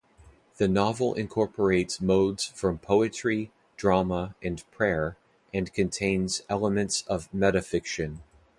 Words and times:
The 0.57 0.67
novel 0.67 1.13
incorporates 1.13 2.01
modes 2.01 2.45
from 2.45 2.79
poetry, 2.79 3.51
drama 3.77 4.33
and 4.41 4.63
prayer, 4.71 5.15
and 5.53 5.71
contains 5.71 6.41
elements 6.49 7.03
of 7.05 7.31
metafiction. 7.31 8.17